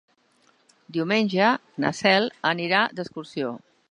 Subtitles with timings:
[0.97, 1.51] Diumenge
[1.85, 3.55] na Cel anirà d'excursió.